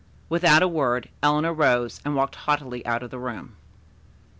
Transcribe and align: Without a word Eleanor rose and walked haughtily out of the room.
Without 0.29 0.63
a 0.63 0.67
word 0.67 1.09
Eleanor 1.21 1.53
rose 1.53 2.01
and 2.03 2.15
walked 2.15 2.33
haughtily 2.33 2.83
out 2.87 3.03
of 3.03 3.11
the 3.11 3.19
room. 3.19 3.55